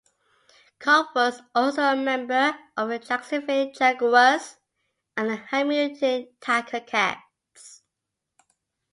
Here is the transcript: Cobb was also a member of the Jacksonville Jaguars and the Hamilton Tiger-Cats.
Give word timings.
Cobb 0.79 1.09
was 1.13 1.43
also 1.53 1.83
a 1.83 1.95
member 1.95 2.57
of 2.75 2.89
the 2.89 2.97
Jacksonville 2.97 3.71
Jaguars 3.71 4.57
and 5.15 5.29
the 5.29 5.35
Hamilton 5.35 6.27
Tiger-Cats. 6.41 7.83